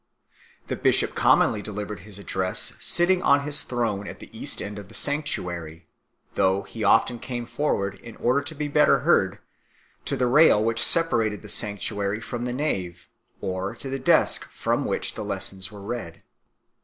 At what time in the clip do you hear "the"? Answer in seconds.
0.65-0.75, 4.17-4.35, 4.87-4.95, 10.17-10.25, 11.43-11.49, 12.45-12.53, 13.91-13.99, 15.13-15.23